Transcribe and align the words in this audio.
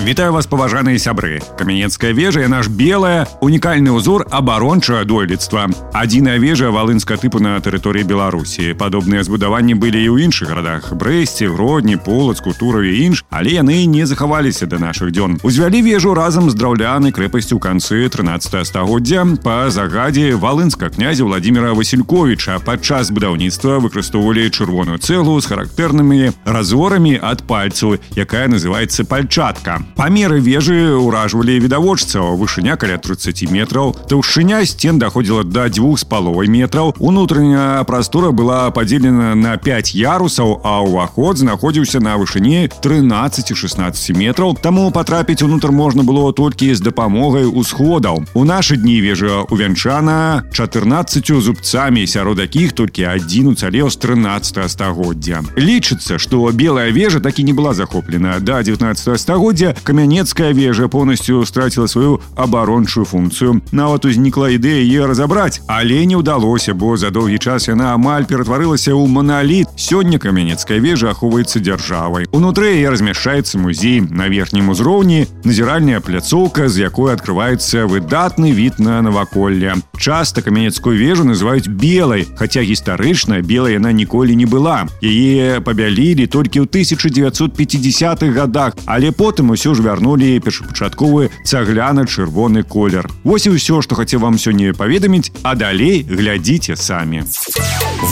Вітаю 0.00 0.32
вас 0.32 0.46
паважаныя 0.48 0.96
сябры 0.96 1.42
камянецкая 1.60 2.16
вежа 2.16 2.40
яна 2.40 2.62
ж 2.64 2.72
белая 2.72 3.28
унікальны 3.44 3.92
ўзор 3.92 4.24
абарончае 4.32 5.04
дойлідства 5.04 5.68
адзіная 5.92 6.40
вежа 6.40 6.72
валынска 6.72 7.20
тыпу 7.20 7.36
на 7.36 7.60
тэрыторыі 7.60 8.08
беларусі 8.08 8.72
падобныя 8.80 9.20
збудаванні 9.20 9.76
былі 9.76 10.00
і 10.00 10.08
ў 10.08 10.24
іншых 10.24 10.48
гарадах 10.48 10.96
брэсце 10.96 11.52
гродні 11.52 12.00
полацку 12.00 12.56
тураве 12.56 12.96
інш 13.04 13.28
але 13.28 13.60
яны 13.60 13.84
не 13.84 14.08
захаваліся 14.08 14.64
да 14.64 14.80
нашых 14.80 15.12
дзён 15.12 15.36
узвялі 15.44 15.84
вежу 15.84 16.16
разам 16.16 16.48
з 16.48 16.56
драўлянай 16.56 17.12
крэпасцю 17.12 17.60
ў 17.60 17.62
канцы 17.68 18.08
13 18.08 18.64
стагоддзя 18.64 19.28
па 19.44 19.68
загадзе 19.68 20.32
валынска 20.32 20.88
князя 20.88 21.28
владимира 21.28 21.76
васильковича 21.76 22.56
падчас 22.64 23.12
будаўніцтва 23.12 23.84
выкарыстоўвалі 23.84 24.48
чырвоную 24.48 24.96
цэлу 24.96 25.36
з 25.36 25.44
характэрнымі 25.44 26.32
разорамі 26.48 27.20
ад 27.20 27.44
пальцу 27.44 28.00
якая 28.16 28.48
называется 28.48 29.04
пальчатка 29.44 29.82
памеры 30.00 30.40
вежы 30.40 30.96
ўражвалі 30.96 31.60
відавочцаў 31.60 32.40
вышыня 32.40 32.80
каля 32.80 32.96
30 32.96 33.52
метраў 33.52 33.92
таўшыня 34.08 34.64
сцен 34.64 34.96
даходзіла 34.96 35.44
до 35.44 35.68
дзвюх 35.68 36.00
з 36.00 36.08
паловай 36.08 36.48
метраў 36.48 36.94
унутраная 36.96 37.84
прастора 37.84 38.30
была 38.32 38.70
падзелена 38.72 39.34
на 39.36 39.58
5 39.60 39.92
ярусаў 39.92 40.64
а 40.64 40.80
ўваход 40.80 41.36
знаходзіўся 41.36 42.00
на 42.00 42.16
вышыні 42.16 42.72
13-16 42.80 44.16
метраў 44.16 44.56
таму 44.56 44.88
потрапіць 44.88 45.44
унутр 45.44 45.68
можна 45.68 46.00
было 46.00 46.32
толькі 46.32 46.72
з 46.72 46.80
дапамогай 46.80 47.44
усходаў 47.44 48.24
у 48.32 48.44
нашы 48.48 48.80
дні 48.80 49.04
вежа 49.04 49.44
увянчана 49.52 50.48
14 50.48 51.28
зубцамі 51.28 52.06
сярод 52.06 52.40
якіх 52.40 52.72
толькі 52.72 53.04
адзін 53.12 53.52
уцалеў 53.52 53.92
з 53.92 54.00
13 54.00 54.64
стагоддзя 54.64 55.44
лічыцца 55.60 56.16
што 56.16 56.48
белая 56.56 56.88
вежа 56.88 57.20
так 57.20 57.36
і 57.36 57.44
не 57.44 57.52
была 57.52 57.76
захоплена 57.76 58.40
до 58.40 58.62
19 58.64 58.96
стагоддзя 59.20 59.33
камянецкая 59.82 60.52
вежа 60.52 60.88
полностью 60.88 61.44
страціла 61.46 61.86
сваю 61.86 62.20
абарончую 62.36 63.04
функцыю 63.04 63.60
нават 63.72 64.04
узнікла 64.04 64.50
ідэя 64.54 64.82
яе 64.82 65.06
разабраць 65.06 65.60
але 65.66 66.04
не 66.06 66.16
ўдалося 66.16 66.74
бо 66.74 66.96
за 66.96 67.10
доўгі 67.10 67.38
час 67.38 67.68
яна 67.68 67.94
амаль 67.94 68.26
ператварылася 68.26 68.92
ў 68.92 69.06
маналіт 69.08 69.68
сёння 69.76 70.18
камянецкая 70.18 70.78
вежа 70.78 71.10
ахоўваецца 71.10 71.60
дзяржавай 71.60 72.28
унутры 72.32 72.74
яе 72.76 72.90
размяшчаецца 72.90 73.58
музей 73.58 74.00
на 74.00 74.28
верхнім 74.28 74.70
узроўні 74.70 75.26
назіральная 75.44 76.00
пляцоўка 76.00 76.68
з 76.68 76.86
якой 76.86 77.14
открываецца 77.14 77.86
выдатны 77.86 78.52
від 78.52 78.78
на 78.78 79.02
наваколле 79.02 79.74
часта 79.98 80.42
камянецкую 80.42 80.96
вежу 80.96 81.24
называюць 81.24 81.68
белай 81.68 82.26
хаця 82.36 82.62
гістарычна 82.62 83.42
белая 83.42 83.76
яна 83.78 83.92
ніколі 83.92 84.36
не 84.36 84.46
была 84.46 84.86
яе 85.02 85.60
пабялілі 85.60 86.26
толькі 86.26 86.62
ў 86.62 86.66
1950-х 86.66 88.32
годах 88.34 88.76
але 88.86 89.12
потым 89.24 89.56
усё 89.56 89.72
ж 89.72 89.80
вярнулі 89.80 90.36
першапачатковы 90.44 91.32
цагляна-чырвоны 91.48 92.68
колер. 92.68 93.08
Вось 93.24 93.48
і 93.48 93.56
ўсё, 93.56 93.80
што 93.80 93.96
хацеў 93.96 94.20
вам 94.20 94.36
сёння 94.36 94.76
паведаміць, 94.76 95.32
а 95.40 95.56
далей 95.56 96.04
глядзіце 96.04 96.76
самі. 96.76 97.24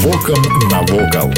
Вокам 0.01 0.41
навокал. 0.73 1.29